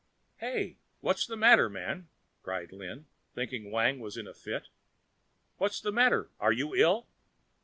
[0.37, 0.77] "Hey!
[1.01, 2.09] what's the matter, man?"
[2.41, 3.05] cried Lin,
[3.35, 4.69] thinking Wang was in a fit.
[5.57, 6.31] "What's the matter?
[6.39, 7.07] Are you ill?"